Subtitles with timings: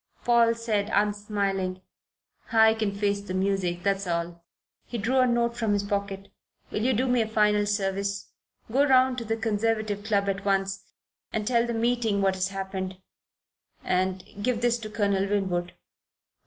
[0.25, 1.83] Paul said, unsmiling:
[2.51, 3.83] "I can face the music.
[3.83, 4.43] That's all."
[4.87, 6.29] He drew a note from his pocket.
[6.71, 8.31] "Will you do me a final service?
[8.71, 10.85] Go round to the Conservative Club at once,
[11.31, 12.97] and tell the meeting what has happened,
[13.83, 15.73] and give this to Colonel Winwood."